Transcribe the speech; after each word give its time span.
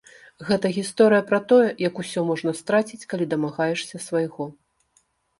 Гэта 0.45 0.69
гісторыя 0.77 1.25
пра 1.31 1.39
тое, 1.51 1.67
як 1.87 1.99
усё 2.03 2.23
можна 2.29 2.53
страціць, 2.61 3.07
калі 3.13 3.27
дамагаешся 3.33 4.01
свайго. 4.07 4.49